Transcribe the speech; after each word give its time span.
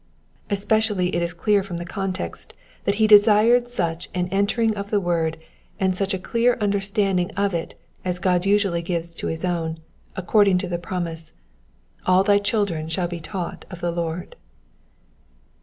*' 0.29 0.39
Especially 0.49 1.15
is 1.15 1.31
it 1.31 1.37
clear 1.37 1.61
from 1.61 1.77
the 1.77 1.85
context 1.85 2.55
that 2.85 2.95
he 2.95 3.05
desired 3.05 3.67
such 3.67 4.09
an 4.15 4.27
enter 4.29 4.59
ing 4.59 4.71
in 4.71 4.75
of 4.75 4.89
the 4.89 4.99
word, 4.99 5.37
and 5.79 5.95
such 5.95 6.11
a 6.11 6.17
clear 6.17 6.57
understanding 6.59 7.29
of 7.37 7.53
it 7.53 7.79
as 8.03 8.17
God 8.17 8.43
usually 8.47 8.81
gives 8.81 9.13
to 9.13 9.27
his 9.27 9.45
own, 9.45 9.77
according 10.15 10.57
to 10.57 10.67
the 10.67 10.79
promise, 10.79 11.33
'* 11.69 12.05
All 12.07 12.23
thy 12.23 12.39
children 12.39 12.89
shall 12.89 13.07
be 13.07 13.19
taught 13.19 13.63
of 13.69 13.79
the 13.79 13.91
Lord." 13.91 14.35